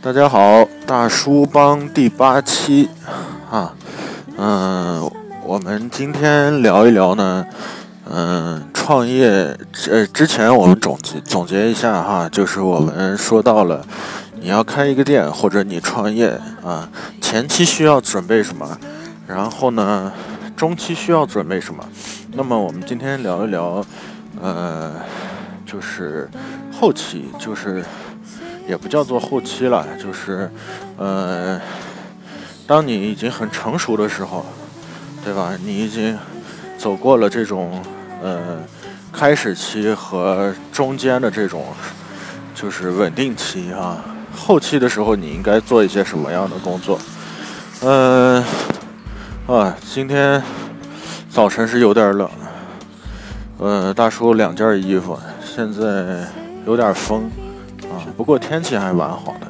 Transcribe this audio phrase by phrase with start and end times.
[0.00, 2.90] 大家好，大叔帮第八期
[3.50, 3.74] 啊，
[4.36, 5.10] 嗯，
[5.44, 7.46] 我们今天聊一聊呢，
[8.10, 9.56] 嗯，创业，
[9.90, 13.84] 呃，之前我们总结总结一下哈，就是我们说到了，
[14.40, 16.88] 你要开一个店或者你创业啊，
[17.20, 18.78] 前期需要准备什么，
[19.26, 20.12] 然后呢，
[20.56, 21.82] 中期需要准备什么，
[22.32, 23.84] 那么我们今天聊一聊，
[24.42, 24.92] 呃，
[25.74, 26.30] 就是
[26.70, 27.84] 后期，就是。
[28.66, 30.50] 也不叫做后期了，就是，
[30.96, 31.60] 呃，
[32.66, 34.46] 当你已经很成熟的时候，
[35.22, 35.52] 对吧？
[35.62, 36.18] 你已经
[36.78, 37.84] 走过了这种
[38.22, 38.56] 呃
[39.12, 41.66] 开始期和中间的这种
[42.54, 44.02] 就是稳定期啊。
[44.34, 46.98] 后期的时候，你应该做一些什么样的工作？
[47.82, 48.42] 嗯，
[49.46, 50.42] 啊，今天
[51.28, 52.30] 早晨是有点冷，
[53.58, 55.18] 呃，大叔两件衣服，
[55.54, 56.26] 现在
[56.66, 57.30] 有点风
[57.82, 58.02] 啊。
[58.16, 59.46] 不过天气还蛮好的，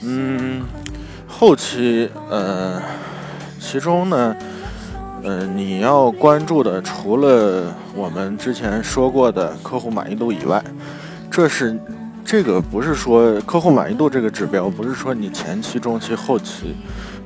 [0.00, 0.62] 嗯，
[1.28, 2.80] 后期呃，
[3.60, 4.34] 其中呢，
[5.22, 10.64] 呃，你要关注的除了我们之前说过的客户满意度以外，
[11.30, 11.78] 这是
[12.24, 16.74] 这个不是说客户满意度这个指标，不是说你前期、中期、后期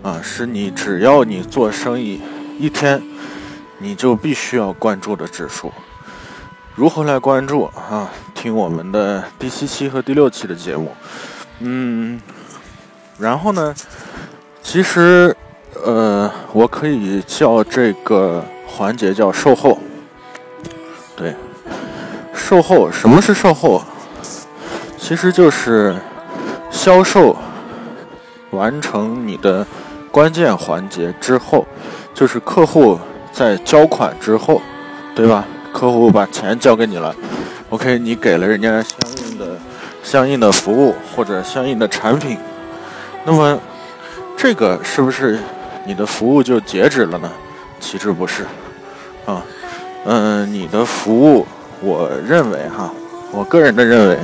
[0.03, 2.21] 啊，是你只要你做生意
[2.59, 3.01] 一天，
[3.79, 5.71] 你就必须要关注的指数。
[6.77, 8.11] 如何来关注啊？
[8.35, 10.95] 听我们的第七期和第六期的节目，
[11.61, 12.21] 嗯，
[13.19, 13.75] 然后呢，
[14.63, 15.35] 其实，
[15.83, 19.79] 呃，我可以叫这个环节叫售后。
[21.17, 21.35] 对，
[22.35, 23.83] 售后，什么是售后？
[24.99, 25.97] 其实就是
[26.71, 27.35] 销售
[28.51, 29.67] 完成你的
[30.11, 31.67] 关键环节之后，
[32.13, 33.01] 就是客户
[33.33, 34.61] 在交款之后，
[35.15, 35.43] 对吧？
[35.77, 37.15] 客户把钱交给你了
[37.69, 39.47] ，OK，你给了人家相应的、
[40.03, 42.39] 相应的服务或者相应的产品，
[43.27, 43.61] 那么
[44.39, 45.39] 这个是不是
[45.85, 47.31] 你的服务就截止了呢？
[47.79, 48.47] 其实不是，
[49.27, 49.43] 啊，
[50.07, 51.47] 嗯，你的服务，
[51.83, 52.91] 我认为哈，
[53.31, 54.19] 我个人的认为，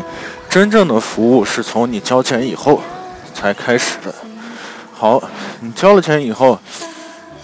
[0.48, 2.80] 真正的服务是从你交钱以后
[3.34, 4.14] 才开始的。
[4.94, 5.22] 好，
[5.60, 6.58] 你交了钱以后，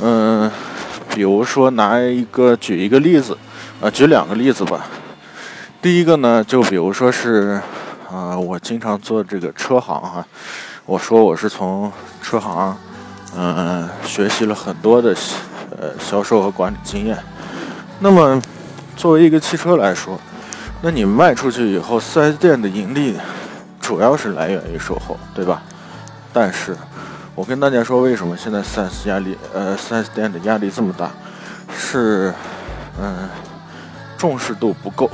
[0.01, 0.51] 嗯，
[1.19, 3.37] 比如说拿一个举一个例子。
[3.81, 4.87] 啊，举两个例子吧。
[5.83, 7.61] 第一个呢，就比如说是，
[8.09, 10.25] 啊，我经常做这个车行哈。
[10.87, 11.93] 我说我是从
[12.23, 12.77] 车行，
[13.37, 15.13] 嗯，学习了很多的
[15.81, 17.19] 呃销售和管理经验。
[17.99, 18.41] 那么，
[18.97, 20.17] 作为一个汽车来说，
[20.83, 23.17] 那你卖出去以后，4S 店的盈利
[23.81, 25.61] 主要是来源于售后，对吧？
[26.33, 26.77] 但是，
[27.39, 31.09] 我跟大家说，为什么现在 4S 压力，呃，4S 店的压力这么大？
[31.73, 32.35] 是，
[33.01, 33.29] 嗯。
[34.19, 35.09] 重视度不够，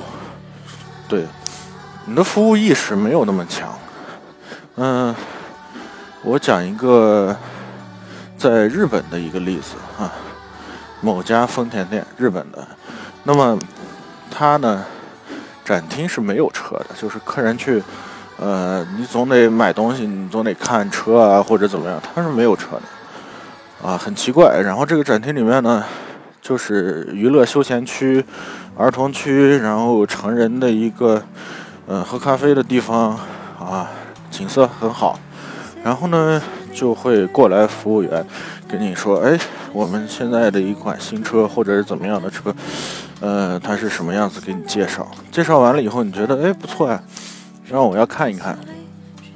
[1.07, 1.27] 对，
[2.07, 3.79] 你的服务意识没有那么强。
[4.77, 5.15] 嗯，
[6.23, 7.37] 我讲一个
[8.39, 10.11] 在日本的一个例子啊，
[11.03, 12.67] 某家丰田店，日本的。
[13.25, 13.59] 那么，
[14.31, 14.83] 他呢，
[15.62, 17.83] 展厅是没有车的，就是客人去，
[18.39, 24.61] 呃，你总得买东西，你总得看车啊，或者怎么样，他是没有车的，啊，很奇怪。
[24.61, 25.84] 然后这个展厅里面呢。
[26.47, 28.23] 就是娱乐休闲区、
[28.77, 31.23] 儿童区，然后成人的一个，
[31.87, 33.19] 呃，喝咖啡的地方
[33.59, 33.89] 啊，
[34.31, 35.19] 景色很好。
[35.83, 38.23] 然后呢，就会过来服务员
[38.69, 39.39] 跟你说：“哎，
[39.73, 42.55] 我们现在的一款新车，或者是怎么样的车，
[43.21, 44.39] 呃，它是什么样子？
[44.39, 45.09] 给你介绍。
[45.33, 47.03] 介绍完了以后，你觉得哎不错呀，
[47.75, 48.57] 让我要看一看。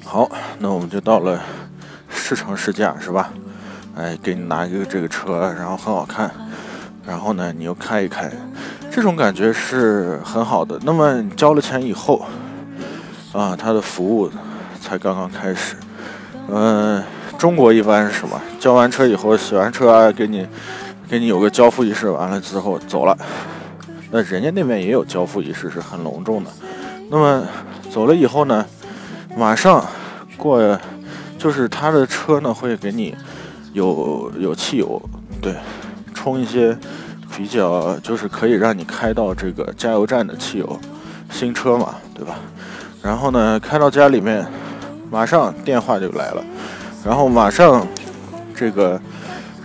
[0.05, 1.43] 好，那我们就到了
[2.09, 3.31] 试乘试驾，是吧？
[3.97, 6.31] 哎，给你拿一个这个车，然后很好看。”
[7.05, 8.31] 然后呢，你又开一开，
[8.93, 10.79] 这种感觉是很好的。
[10.85, 12.25] 那么交了钱以后，
[13.33, 14.31] 啊，他的服务
[14.81, 15.75] 才刚刚开始。
[16.49, 17.03] 嗯，
[17.37, 18.41] 中国一般是什么？
[18.61, 20.47] 交完车以后，洗完车，给你，
[21.09, 23.19] 给你有个交付仪式，完了之后走了。
[24.13, 26.51] 那人家那边也有交付仪式，是很隆重的。
[27.11, 27.43] 那么
[27.99, 28.65] 走了以后呢，
[29.37, 29.85] 马上
[30.37, 30.79] 过，
[31.37, 33.13] 就是他的车呢会给你
[33.73, 35.03] 有有汽油，
[35.43, 35.53] 对。
[36.15, 36.79] 充一些
[37.37, 40.79] 比较就是可以让你开到这个加油站的汽油，
[41.33, 42.37] 新车嘛，对吧？
[43.03, 44.47] 然后呢，开到家里面，
[45.11, 46.45] 马上电话就来了，
[47.05, 47.85] 然后马上
[48.55, 49.01] 这个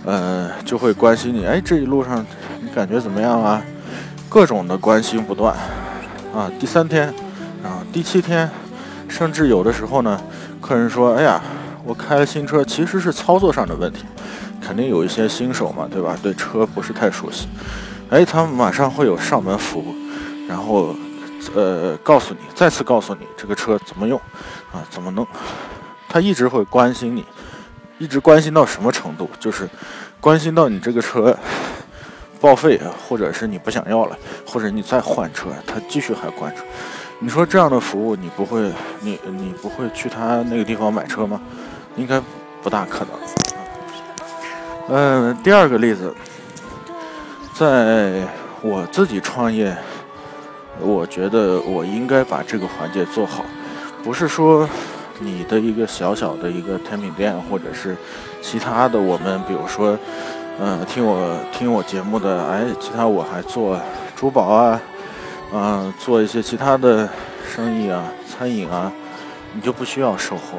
[0.04, 2.26] 呃就会关心你，哎，这一路上
[2.60, 3.62] 你感觉怎么样啊？
[4.28, 5.54] 各种的关心不断
[6.34, 6.50] 啊。
[6.58, 7.14] 第三天，
[7.94, 8.50] 第七天，
[9.08, 10.20] 甚至有的时候呢，
[10.60, 11.40] 客人说，哎呀，
[11.84, 14.04] 我开了新车，其实是操作上的问题。
[14.60, 16.18] 肯定有一些新手嘛，对吧？
[16.20, 17.46] 对车不是太熟悉，
[18.10, 19.94] 哎，他们马上会有上门服务，
[20.48, 20.92] 然后
[21.54, 24.18] 呃，告诉你，再次告诉你这个车怎么用，
[24.72, 25.24] 啊，怎么弄，
[26.08, 27.24] 他一直会关心你，
[27.98, 29.30] 一直关心到什么程度？
[29.38, 29.68] 就是
[30.20, 31.38] 关心到你这个车
[32.40, 36.64] 报废，或者是你不想要了，或者你再换车，他继续还关注。
[37.18, 38.70] 你说这样的服务，你不会，
[39.00, 41.40] 你你不会去他那个地方买车吗？
[41.96, 42.20] 应该
[42.62, 43.08] 不大可能。
[44.88, 46.14] 嗯，第二个例子，
[47.54, 48.22] 在
[48.60, 49.76] 我自己创业。
[50.80, 53.44] 我觉得我应该把这个环节做好，
[54.02, 54.68] 不是说
[55.20, 57.96] 你的一个小小的一个甜品店，或者是
[58.42, 58.98] 其他的。
[58.98, 59.96] 我们比如说，
[60.58, 63.80] 嗯，听我听我节目的，哎，其他我还做
[64.16, 64.80] 珠宝啊，
[65.56, 67.08] 嗯，做一些其他的
[67.48, 68.90] 生意啊，餐饮啊，
[69.52, 70.58] 你就不需要售后。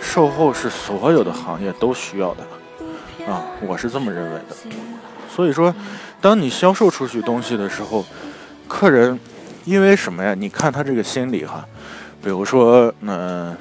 [0.00, 4.56] 售后是所有的行业都需要的，啊，我是这么认为的。
[5.28, 5.74] 所以说，
[6.18, 8.06] 当你销售出去东西的时候，
[8.66, 9.20] 客人，
[9.66, 10.32] 因为什么呀？
[10.34, 11.62] 你看他这个心理哈，
[12.22, 13.54] 比如说，嗯，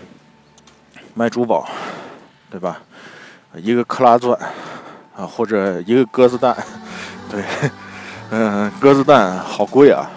[1.16, 1.68] 卖珠宝，
[2.50, 2.80] 对吧？
[3.56, 4.40] 一个克拉钻
[5.18, 6.56] 啊，或者一个鸽子蛋，
[7.30, 7.44] 对，
[8.30, 10.10] 嗯，鸽子蛋好贵啊，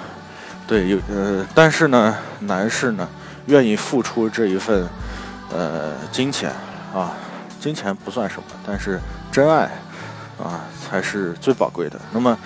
[0.67, 3.09] 对，有呃，但是呢，男士呢
[3.47, 4.89] 愿意付出这一份
[5.53, 6.51] 呃金钱
[6.95, 7.13] 啊，
[7.61, 9.71] 金钱不算什么，但是真爱
[10.43, 12.01] 啊才是最宝贵的。
[12.13, 12.39] 那么。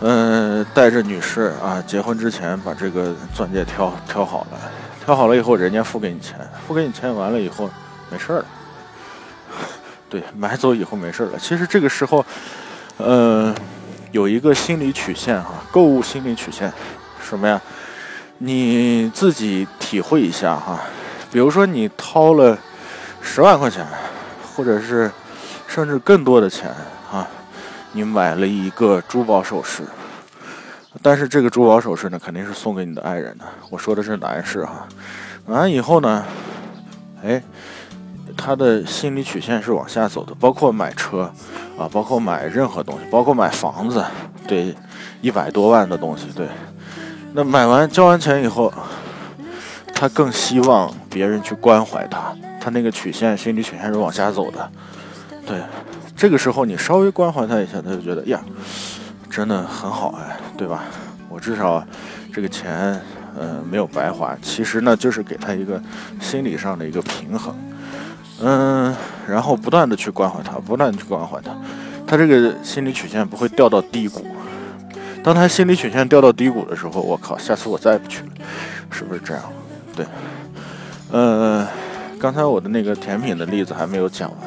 [0.00, 4.58] 嗯，带着女士啊，结婚之前把这个钻戒挑挑好了，
[5.02, 7.70] 挑好了以后，人家付给你钱，付给你钱完了以后，
[8.10, 8.44] 没事了。
[10.10, 11.38] 对，买走以后没事了。
[11.38, 12.26] 其实这个时候，
[12.98, 13.54] 呃，
[14.14, 16.72] 有一个心理曲线哈，购物心理曲线，
[17.20, 17.60] 什么呀？
[18.38, 20.78] 你自己体会一下哈。
[21.32, 22.56] 比如说你掏了
[23.20, 23.84] 十万块钱，
[24.54, 25.10] 或者是
[25.66, 26.72] 甚至更多的钱
[27.10, 27.26] 啊。
[27.90, 29.82] 你买了一个珠宝首饰，
[31.02, 33.44] 但是这个珠宝首饰呢，肯定是送给你的爱人的。
[33.68, 34.86] 我说的是男士哈，
[35.46, 36.24] 完以后呢，
[37.24, 37.42] 哎，
[38.36, 41.32] 他的心理曲线是往下走的，包括买车
[41.78, 44.04] 啊，包括买任何东西，包括买房子，
[44.46, 44.74] 对，
[45.20, 46.46] 一百多万的东西，对，
[47.32, 48.72] 那买完交完钱以后，
[49.94, 54.70] 他更希望别人去关怀他，他那个曲线心理曲线是往下走的，
[55.46, 55.60] 对。
[56.16, 58.40] 这个时候你稍微关怀他一下，他就觉得呀，
[59.28, 60.84] 真的很好哎，对吧？
[61.28, 61.84] 我至少
[62.32, 62.98] 这个钱，
[63.36, 64.34] 呃，没有白花。
[64.40, 65.82] 其实呢，就是给他一个
[66.20, 67.52] 心理上的一个平衡，
[68.46, 68.94] 嗯，
[69.26, 71.50] 然后不断的去关怀他，不断的去关怀他，
[72.06, 74.26] 他这个心理曲线不会掉到低谷。
[75.22, 78.28] 当他心理曲线掉到低谷的时候，我靠，下次我再也不去了，
[78.90, 79.42] 是不是这样？
[79.96, 80.04] 对，
[81.12, 81.66] 嗯，
[82.20, 84.38] 刚才我的那个甜品的例子还没有讲完。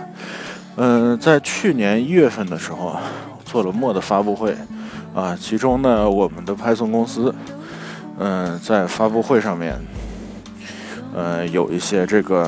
[0.75, 2.95] 嗯，在去年一月份的时候，
[3.45, 4.55] 做了墨的发布会，
[5.15, 7.33] 啊，其中呢，我们的派送公司，
[8.19, 9.75] 嗯，在发布会上面，
[11.15, 12.47] 呃，有一些这个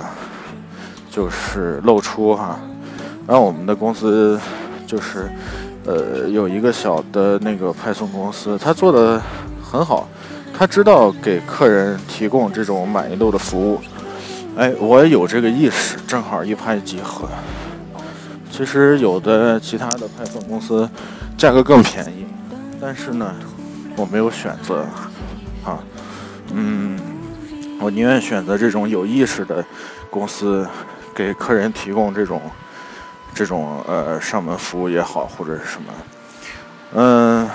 [1.09, 2.59] 就是露出哈，
[3.27, 4.39] 让我们的公司
[4.85, 5.29] 就是，
[5.85, 9.21] 呃，有一个小的那个派送公司，他做的
[9.61, 10.07] 很好，
[10.57, 13.81] 他知道给客人提供这种满意度的服务，
[14.55, 17.27] 哎，我也有这个意识，正好一拍即合。
[18.51, 20.89] 其实有的其他的派送公司
[21.37, 22.25] 价格更便宜，
[22.79, 23.33] 但是呢，
[23.95, 24.85] 我没有选择，
[25.63, 25.79] 啊，
[26.53, 26.99] 嗯，
[27.79, 29.63] 我宁愿选择这种有意识的
[30.09, 30.67] 公司，
[31.19, 32.41] 给客人提供这种
[33.35, 35.93] 这种呃上门服务也好，或者是什么，
[36.93, 37.49] 嗯，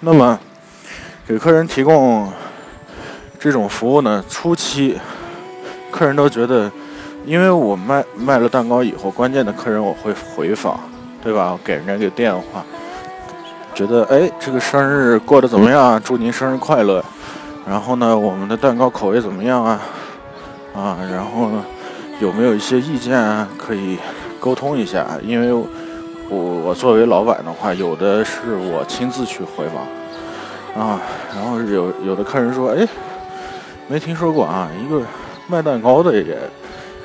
[0.00, 0.36] 那么
[1.24, 2.32] 给客人提供
[3.38, 4.98] 这种服务呢，初期
[5.92, 6.68] 客人都觉得。
[7.26, 10.80] 因为我卖卖了蛋糕以后，关键的客人我会回访，
[11.22, 11.56] 对吧？
[11.62, 12.64] 给人家个电话，
[13.74, 16.02] 觉得哎，这个生日过得怎么样？
[16.02, 17.04] 祝您生日快乐。
[17.68, 19.80] 然后呢，我们的蛋糕口味怎么样啊？
[20.74, 21.62] 啊，然后呢，
[22.20, 23.46] 有没有一些意见？
[23.58, 23.98] 可以
[24.38, 25.06] 沟通一下。
[25.22, 31.00] 因为我我作为老板的话，有的是我亲自去回访啊。
[31.34, 32.86] 然后有有的客人说，哎，
[33.88, 35.02] 没听说过啊，一个
[35.48, 36.36] 卖蛋糕的也。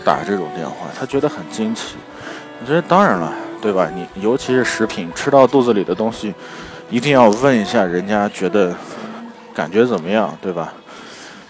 [0.06, 1.96] 打这种电话，他觉得很惊奇。
[2.62, 3.90] 我觉得当然了，对吧？
[3.96, 6.32] 你尤其是食品，吃到肚子里的东西，
[6.92, 8.72] 一定要问一下人家觉得
[9.52, 10.72] 感觉怎么样，对吧？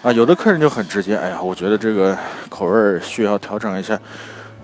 [0.02, 2.16] 啊，有的客人就很直接，哎呀，我觉得这个
[2.56, 4.00] 口味需要调整一下。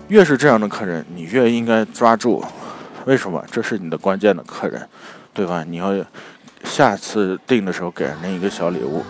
[0.07, 2.43] 越是这样的客人，你越应该抓住。
[3.05, 3.43] 为什么？
[3.51, 4.81] 这是你的关键的客人，
[5.31, 5.63] 对吧？
[5.67, 5.93] 你要
[6.63, 9.03] 下次订的时候给人家一个小礼物，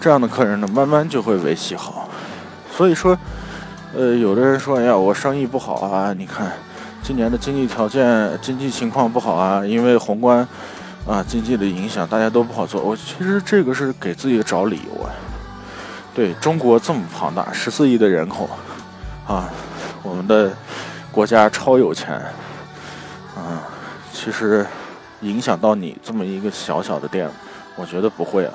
[0.00, 2.08] 这样的客人呢，慢慢就会维系好。
[2.70, 3.18] 所以说。
[3.94, 6.50] 呃，有的人说，哎呀，我生意不好啊，你看，
[7.02, 10.48] 今年的经济条件、经济情况不好啊，因为宏观，
[11.06, 12.80] 啊，经济的影响，大家都不好做。
[12.80, 15.12] 我其实这个是给自己找理由啊。
[16.14, 18.48] 对中国这么庞大，十四亿的人口，
[19.26, 19.48] 啊，
[20.02, 20.52] 我们的
[21.10, 22.14] 国家超有钱，
[23.34, 23.62] 啊，
[24.12, 24.66] 其实
[25.22, 27.30] 影响到你这么一个小小的店，
[27.76, 28.52] 我觉得不会啊，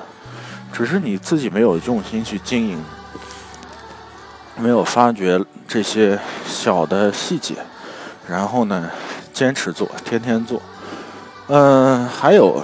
[0.72, 2.84] 只是你自己没有用心去经营，
[4.56, 7.56] 没有发掘这些小的细节，
[8.28, 8.90] 然后呢，
[9.34, 10.62] 坚持做，天天做。
[11.48, 12.62] 嗯，还有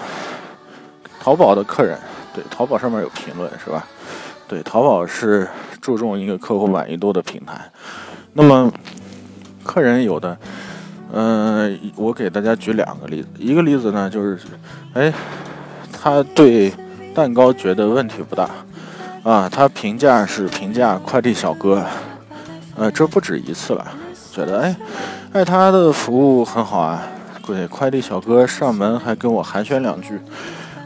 [1.19, 1.97] 淘宝的客人，
[2.33, 3.87] 对，淘宝上面有评论是吧？
[4.47, 5.47] 对，淘宝是
[5.81, 7.69] 注重一个客户满意度的平台。
[8.33, 8.71] 那么，
[9.63, 10.37] 客人有的，
[11.11, 13.27] 嗯，我给大家举两个例子。
[13.37, 14.39] 一个例子呢，就是，
[14.93, 15.13] 哎，
[15.91, 16.73] 他对
[17.13, 18.49] 蛋糕觉得问题不大，
[19.23, 21.83] 啊，他评价是评价快递小哥，
[22.75, 23.87] 呃，这不止一次了，
[24.31, 24.75] 觉得哎，
[25.33, 27.01] 哎，他的服务很好啊。
[27.45, 30.17] 对，快递小哥上门还跟我寒暄两句，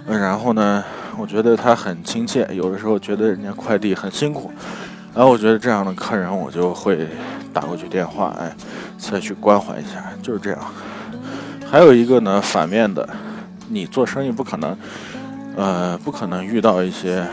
[0.10, 0.84] 嗯，然后呢，
[1.18, 2.48] 我觉得他很亲切。
[2.54, 4.50] 有的时候觉得人家快递很辛苦，
[5.14, 7.08] 然后我觉得这样的客人，我就会
[7.54, 8.56] 打过去电话，哎，
[8.98, 10.60] 再去关怀一下，就是这样。
[11.70, 13.08] 还有一个呢，反面的，
[13.68, 14.78] 你做生意不可能，
[15.58, 17.28] 呃，不可能遇到一些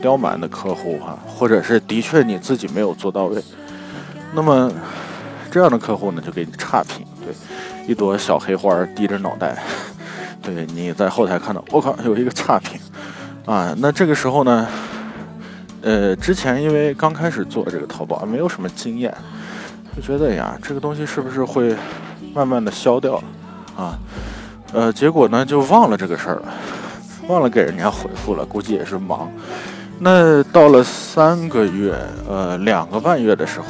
[0.00, 3.42] 刁蛮的客户哈，或者是的确你自己没有做到位，
[4.32, 4.70] 那么
[5.50, 7.34] 这样的客户呢，就给你差评，对。
[7.86, 9.62] 一朵小黑花儿低着脑袋，
[10.44, 12.78] 对你在后台看到，我靠，有一个差评
[13.46, 13.74] 啊！
[13.78, 14.68] 那这个时候呢，
[15.82, 19.12] 呃，之前因为刚开始做这个淘宝，没有什么经验，
[19.96, 21.74] 就觉得呀，这个东西是不是会
[22.34, 23.22] 慢慢的消掉
[23.76, 23.98] 啊？
[24.72, 26.54] 呃，结果呢就忘了这个事儿了，
[27.28, 29.30] 忘了给人家回复了，估计也是忙。
[29.98, 31.94] 那到了三个月，
[32.28, 33.66] 呃，两个半月的时候，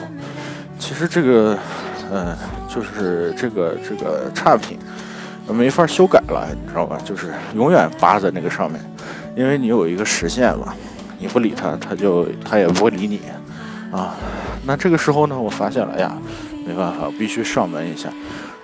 [0.78, 1.58] 其实这个，
[2.10, 2.36] 呃。
[2.66, 4.76] 就是这个这个差评，
[5.48, 6.98] 没法修改了，你知道吧？
[7.04, 8.80] 就是永远扒在那个上面，
[9.36, 10.74] 因为你有一个时限嘛，
[11.18, 13.20] 你不理他，他就他也不会理你，
[13.92, 14.14] 啊。
[14.66, 16.16] 那这个时候呢，我发现了，呀，
[16.66, 18.08] 没办法，必须上门一下，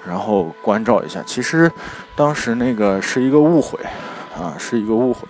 [0.07, 1.23] 然后关照一下。
[1.27, 1.71] 其实
[2.17, 3.79] 当时那个是一个误会，
[4.35, 5.29] 啊，是一个误会。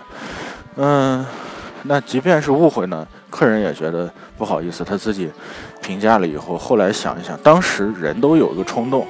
[0.77, 1.25] 嗯，
[1.83, 3.05] 那即便是误会呢？
[3.29, 5.29] 客人也觉得不好意思，他自己
[5.81, 9.05] 评价了以后，后来想一想，当时人都有一个冲动，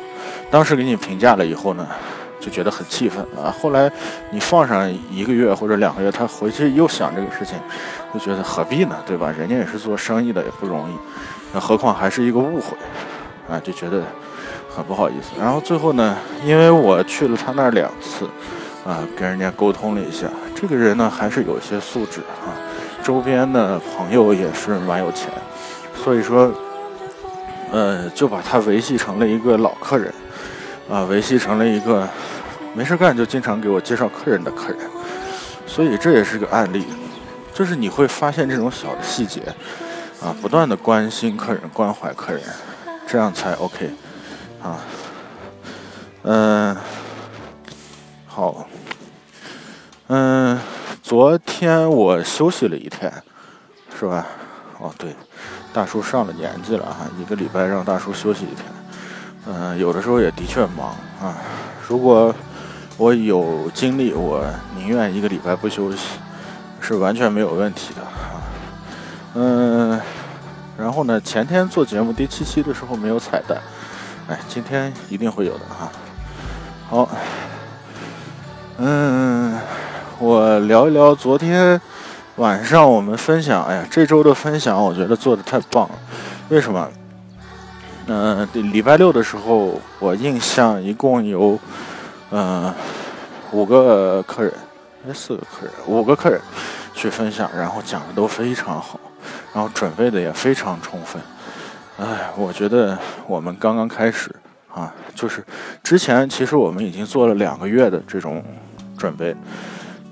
[0.49, 1.87] 当时给你评价了以后呢，
[2.41, 3.53] 就觉得很气愤啊。
[3.61, 3.89] 后来
[4.31, 7.57] 你放上一个月或者两个月，他回去又想这个事情，
[8.13, 9.31] 就觉得何必呢，对吧？
[9.37, 12.75] 人家也是做生意的，也不容易，何况还是一个误会
[13.49, 14.03] 啊，就觉得
[14.75, 15.39] 很不好意思。
[15.39, 18.25] 然后最后呢，因为我去了他那儿两次，
[18.85, 22.51] 啊，跟人家沟通了一下，这个人呢还是有一些素质啊。
[23.03, 25.29] 周边的朋友也是蛮有钱，
[25.95, 26.51] 所以说，
[27.71, 30.13] 呃，就把他维系成了一个老客人，
[30.91, 32.05] 啊，维系成了一个
[32.75, 34.79] 没事干就经常给我介绍客人的客人，
[35.65, 36.85] 所以这也是个案例，
[37.53, 39.41] 就是你会发现这种小的细节，
[40.21, 42.41] 啊，不断的关心客人、关怀客人，
[43.07, 43.89] 这样才 OK，
[44.61, 44.79] 啊，
[46.23, 46.75] 嗯，
[48.27, 48.67] 好，
[50.07, 50.59] 嗯。
[51.03, 53.11] 昨天我休息了一天，
[53.99, 54.25] 是吧？
[54.79, 55.13] 哦，对，
[55.73, 58.80] 大叔上了年纪了哈，一个礼拜让大叔休息一天。
[59.45, 60.89] 嗯，有的时候也的确忙
[61.21, 61.35] 啊。
[61.87, 62.33] 如果
[62.97, 64.45] 我有精力，我
[64.75, 66.19] 宁愿一个礼拜不休息，
[66.79, 68.41] 是完全没有问题的啊。
[69.35, 70.01] 嗯，
[70.77, 73.57] 然后呢，前天做节目第七期的时候没有彩蛋，
[74.27, 75.91] 哎，今天一定会有的哈。
[76.89, 77.09] 好，
[78.77, 79.57] 嗯。
[80.23, 81.81] 我聊一聊昨天
[82.35, 85.95] 晚上我们分享，哎呀，这周的分享我觉得做的太棒了。
[86.49, 86.87] 为什么？
[88.07, 91.57] 嗯，礼拜六的时候，我印象一共有
[92.31, 92.73] 嗯
[93.51, 94.53] 五个客人，
[95.07, 96.41] 哎，四个客人，五个客人
[96.93, 98.99] 去分享，然后讲的都非常好，
[99.53, 101.21] 然后准备的也非常充分。
[101.97, 104.35] 哎，我觉得我们刚刚开始
[104.73, 105.43] 啊，就是
[105.83, 108.43] 之前其实我们已经做了两个月的这种
[108.97, 109.35] 准备。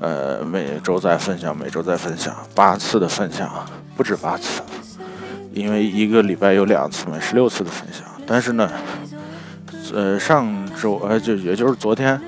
[0.01, 3.51] 呃，每周在分享，每周在分享，八次的分享，
[3.97, 4.61] 不止八次，
[5.53, 8.03] 因为一个礼拜有两次嘛，十六次的分享。
[8.25, 8.69] 但是呢，
[9.93, 10.47] 呃，上
[10.79, 12.19] 周呃就也就是昨天，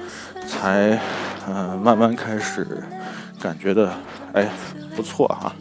[0.47, 0.99] 才
[1.47, 2.65] 嗯慢慢开始
[3.39, 3.91] 感觉的，
[4.33, 4.49] 哎，
[4.95, 5.53] 不错哈。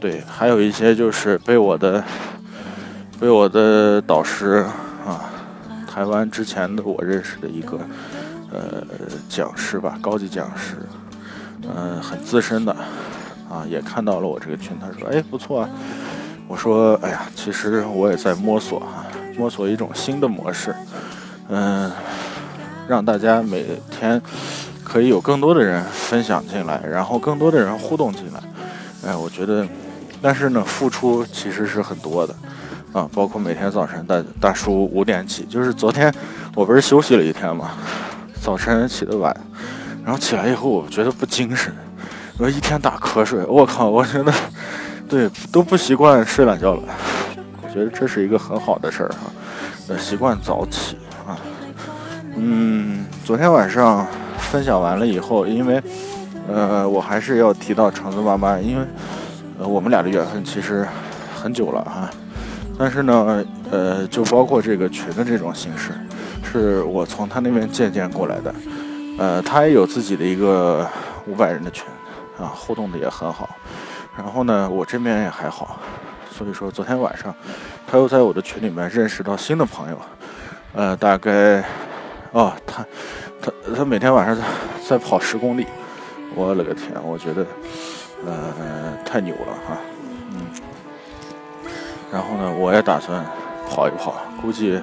[0.00, 2.02] 对，还有一些就是被我的
[3.18, 4.66] 被我的导师
[5.06, 5.30] 啊，
[5.86, 7.78] 台湾之前的我认识的一个
[8.50, 8.84] 呃
[9.28, 10.76] 讲师吧，高级讲师。
[11.74, 12.72] 嗯，很资深的，
[13.48, 15.70] 啊，也看到了我这个群，他说，哎，不错啊。
[16.52, 20.76] 我说，哎呀，其实我也在摸索啊，摸索一种新的模式，
[21.48, 21.90] 嗯，
[22.86, 24.20] 让大家每天
[24.84, 28.40] 可以有更多的人分享进来，然后更多的人互动进来。
[29.08, 29.66] 哎，我觉得，
[30.20, 32.34] 但是呢，付出其实是很多的
[32.92, 36.14] 啊，包括每天早晨大大叔五点起，就是昨天
[36.54, 37.70] 我不是休息了一天嘛，
[38.42, 39.34] 早晨起得晚，
[40.04, 41.74] 然后起来以后我觉得不精神，
[42.36, 44.30] 我一天打瞌睡，我靠，我觉得
[45.12, 46.82] 对都不习惯睡懒觉了，
[47.62, 49.30] 我觉得这是一个很好的事儿哈，
[49.88, 51.36] 呃，习惯早起啊，
[52.34, 54.06] 嗯，昨天晚上。
[54.50, 55.82] 分享完了以后，因为，
[56.46, 58.84] 呃，我还是要提到橙子妈妈，因为，
[59.58, 60.86] 呃，我们俩的缘分其实
[61.34, 62.10] 很久了哈。
[62.78, 65.92] 但是呢，呃，就包括这个群的这种形式，
[66.42, 68.54] 是我从他那边借鉴过来的。
[69.18, 70.86] 呃，他也有自己的一个
[71.26, 71.86] 五百人的群，
[72.38, 73.48] 啊，互动的也很好。
[74.16, 75.78] 然后呢，我这边也还好。
[76.30, 77.34] 所以说，昨天晚上
[77.86, 80.00] 他又在我的群里面认识到新的朋友，
[80.74, 81.64] 呃，大概，
[82.32, 82.84] 哦，他。
[83.44, 84.42] 他他每天晚上在
[84.90, 85.66] 在跑十公里，
[86.36, 86.92] 我勒个天！
[87.02, 87.44] 我觉得，
[88.24, 89.76] 呃，太牛了哈，
[90.30, 90.46] 嗯。
[92.12, 93.26] 然后呢，我也打算
[93.68, 94.80] 跑一跑，估计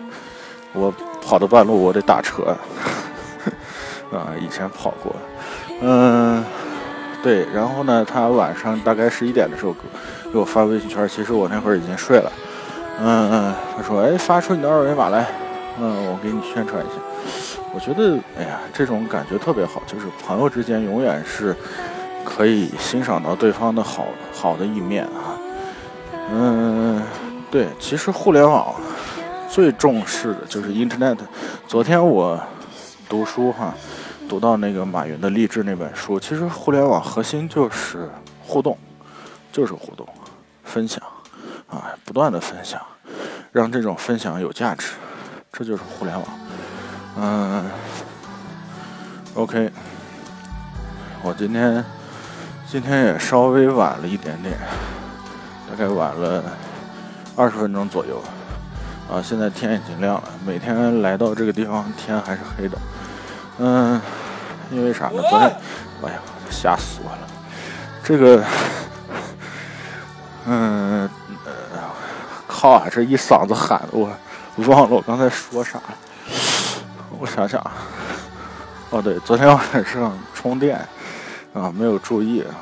[0.73, 0.93] 我
[1.25, 2.53] 跑到半路我得打车，
[4.11, 5.15] 啊，以前跑过，
[5.81, 6.43] 嗯，
[7.21, 7.45] 对。
[7.53, 9.75] 然后呢，他晚上大概十一点的时候
[10.31, 12.31] 给我发微信圈，其实我那会儿已经睡了，
[13.01, 15.25] 嗯嗯，他说，哎，发出你的二维码来，
[15.79, 16.95] 嗯，我给你宣传一下。
[17.73, 21.55] 我觉得，哎呀，这种感觉特别好，就是朋友之间永远是
[22.25, 25.37] 可以欣赏到对方的好好的一面啊。
[26.31, 27.01] 嗯，
[27.51, 28.73] 对，其实互联网
[29.47, 31.17] 最重视的就是 Internet。
[31.67, 32.39] 昨天我
[33.07, 33.73] 读书哈，
[34.29, 38.07] 读到那个马云的励志那本书，其实互联网核心就是
[38.45, 38.77] 互动，
[39.51, 40.07] 就是互动，
[40.63, 41.03] 分享
[41.67, 42.79] 啊，不断的分享，
[43.51, 44.91] 让这种分享有价值，
[45.51, 46.27] 这就是互联网。
[47.17, 47.65] 嗯
[49.33, 49.71] ，OK，
[51.23, 51.83] 我今天
[52.67, 54.55] 今天也稍微晚了一点点，
[55.67, 56.43] 大概晚了
[57.35, 58.21] 二十分钟左右。
[59.11, 60.23] 啊，现在天已经亮了。
[60.45, 62.77] 每天来到这个地方，天还是黑的。
[63.59, 64.01] 嗯，
[64.71, 65.21] 因为啥呢？
[65.29, 65.41] 昨天，
[66.03, 66.19] 哎呀，
[66.49, 67.27] 吓死我了！
[68.01, 68.43] 这个，
[70.45, 71.09] 嗯，
[72.47, 72.87] 靠啊！
[72.89, 74.09] 这一嗓子喊的，我
[74.67, 75.95] 忘了我刚才说啥了。
[77.19, 77.61] 我想想，
[78.91, 80.79] 哦对，昨天晚上充电
[81.53, 82.55] 啊，没有注意啊，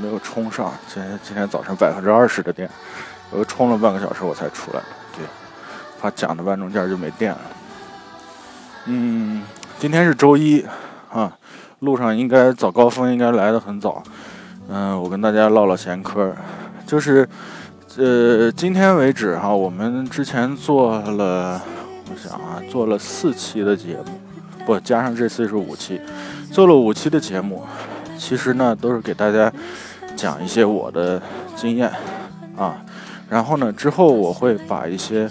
[0.00, 0.70] 没有充上。
[0.86, 2.68] 今天今天早晨百分之二十的电，
[3.30, 4.82] 我又充了半个小时我才出来
[5.16, 5.24] 对，
[5.98, 7.40] 怕讲的半中间就没电了。
[8.84, 9.42] 嗯，
[9.82, 10.64] 今天是周一
[11.12, 11.36] 啊，
[11.80, 14.00] 路上应该早高峰应该来的很早。
[14.68, 16.32] 嗯，我跟大家唠唠闲嗑，
[16.86, 17.28] 就是
[17.96, 21.60] 呃，今天为止哈，我们之前做了。
[22.08, 24.20] 我想啊，做了四期的节目，
[24.64, 26.00] 不加上这次是五期，
[26.52, 27.64] 做了五期的节目。
[28.16, 29.52] 其实呢，都是给大家
[30.14, 31.20] 讲一些我的
[31.56, 31.90] 经验
[32.56, 32.76] 啊。
[33.28, 35.28] 然后呢，之后我会把一些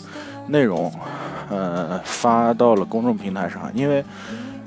[0.47, 0.91] 内容，
[1.51, 4.03] 呃，发到了公众平台上，因为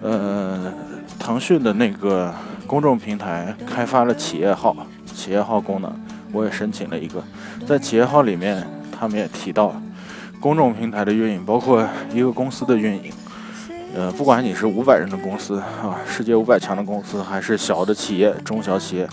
[0.02, 0.72] 呃，
[1.18, 2.32] 腾讯的那个
[2.66, 5.90] 公众平台开发了企业号，企业号功能，
[6.30, 7.24] 我也申请了一个，
[7.66, 9.74] 在企业号里面，他们也提到。
[10.40, 13.10] 公众平台的运营，包括一个公司的运营，
[13.94, 19.08] 呃，不管你是五百人的公司啊，世界五百强的公司，还是小的企业、中小企业，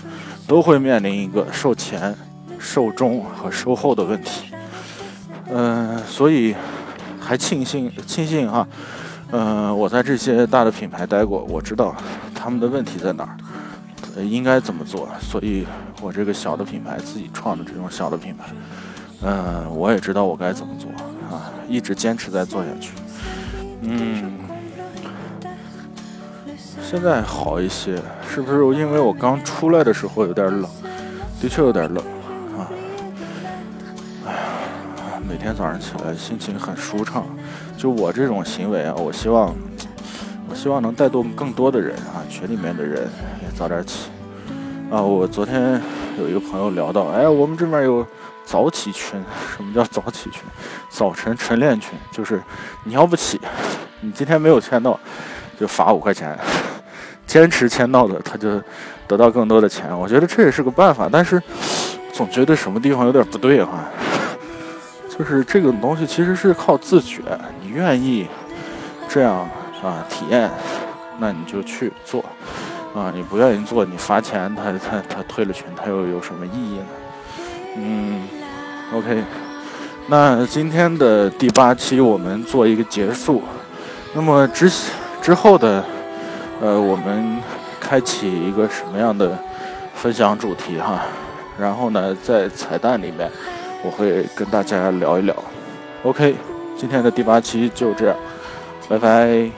[0.46, 2.14] 都会面临一个售前、
[2.58, 4.52] 售中和售后的问题。
[5.50, 6.54] 嗯，所以
[7.22, 8.66] 还庆幸庆幸哈，
[9.30, 11.94] 嗯，我在这些大的品牌待过，我知道
[12.34, 15.08] 他们的问题在哪儿，应该怎么做。
[15.20, 15.64] 所以
[16.00, 18.46] 我这个小的品牌自己创的这种小的品牌，
[19.22, 20.90] 嗯，我也知道我该怎么做。
[21.30, 22.92] 啊，一直坚持在做下去。
[23.80, 24.32] 嗯，
[26.82, 30.70] 现在好一些，是不是因为我刚出来的时候有点冷？
[31.40, 32.04] 的确有点冷
[35.42, 37.26] 天早上起来心情很舒畅。
[37.76, 39.54] 就我这种行为啊，我希望，
[40.48, 43.10] 我希望能带动更多的人啊，群里面的人
[43.42, 44.10] 也早点起。
[44.90, 45.80] 啊，我昨天
[46.18, 48.06] 有一个朋友聊到，哎，我们这边有。
[48.44, 49.18] 早起群，
[49.56, 50.42] 什么叫早起群？
[50.90, 52.42] 早晨晨练群，就是
[52.82, 53.40] 你要不起，
[54.00, 54.98] 你今天没有签到，
[55.58, 56.36] 就罚五块钱；
[57.24, 58.60] 坚持签到的，他就
[59.06, 59.96] 得到更多的钱。
[59.96, 61.40] 我觉得这也是个办法，但是
[62.12, 63.84] 总觉得什么地方有点不对哈。
[65.18, 67.20] 就是这个东西其实是靠自觉，
[67.60, 68.26] 你愿意
[69.08, 69.48] 这样
[69.82, 70.50] 啊体验，
[71.18, 72.24] 那你就去做
[72.94, 73.12] 啊。
[73.14, 76.86] 你不愿意做，你罚钱，他他他退了群，他又有什么意义呢？
[77.76, 78.22] 嗯
[78.94, 79.22] ，OK，
[80.06, 83.42] 那今天的第八期我们做一个结束。
[84.14, 84.70] 那么之
[85.20, 85.84] 之后的，
[86.60, 87.38] 呃，我们
[87.78, 89.38] 开启一个什么样的
[89.94, 91.02] 分享主题哈。
[91.58, 93.30] 然后呢，在彩蛋里面
[93.82, 95.34] 我会跟大家聊一聊。
[96.04, 96.34] OK，
[96.76, 98.16] 今天的第八期就这样，
[98.88, 99.50] 拜拜。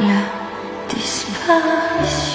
[0.00, 0.24] la
[0.88, 2.31] disparition.